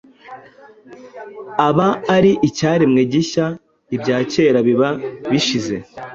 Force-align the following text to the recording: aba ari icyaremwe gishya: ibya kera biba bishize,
aba 1.67 1.87
ari 2.15 2.31
icyaremwe 2.47 3.01
gishya: 3.11 3.45
ibya 3.95 4.17
kera 4.31 4.59
biba 4.67 4.89
bishize, 5.29 5.75